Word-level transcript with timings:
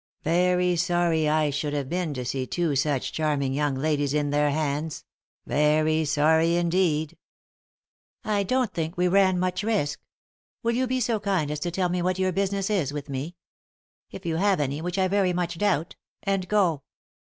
Very 0.23 0.75
sorry 0.77 1.29
I 1.29 1.51
should 1.51 1.73
have 1.73 1.87
been 1.87 2.11
to 2.15 2.25
see 2.25 2.47
two 2.47 2.75
such 2.75 3.13
charming 3.13 3.53
young 3.53 3.75
ladies 3.75 4.15
in 4.15 4.31
their 4.31 4.49
hands— 4.49 5.05
very 5.45 6.05
sorry 6.05 6.55
indeed"" 6.55 7.17
I 8.35 8.41
don't 8.41 8.73
think 8.73 8.97
we 8.97 9.07
ran 9.07 9.37
much 9.37 9.61
risk. 9.61 10.01
Will 10.63 10.73
[you 10.73 10.87
be 10.87 11.01
so 11.01 11.19
good 11.19 11.51
as 11.51 11.59
to 11.59 11.69
tell 11.69 11.89
me 11.89 12.01
what 12.01 12.15
is 12.15 12.19
your 12.21 12.31
business 12.31 12.91
with 12.91 13.09
me— 13.09 13.35
if 14.09 14.25
you 14.25 14.37
have 14.37 14.59
any, 14.59 14.81
which 14.81 14.97
I 14.97 15.07
very 15.07 15.33
much 15.33 15.59
doubt— 15.59 15.95
and 16.23 16.47
go." 16.49 16.81